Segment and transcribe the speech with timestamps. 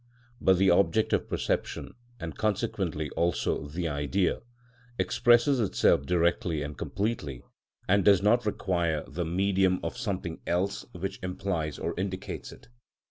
[0.41, 4.41] But the object of perception, and consequently also the Idea,
[4.97, 7.43] expresses itself directly and completely,
[7.87, 12.67] and does not require the medium of something else which implies or indicates it.